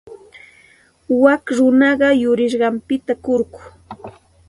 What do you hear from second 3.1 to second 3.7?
kurku.